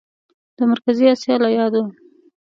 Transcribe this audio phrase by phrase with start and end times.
[0.57, 1.83] د مرکزي اسیا له یادو